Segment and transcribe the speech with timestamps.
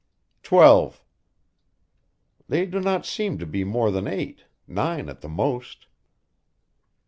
[0.41, 1.03] "Twelve."
[2.49, 5.85] "They do not seem to be more than eight nine at the most."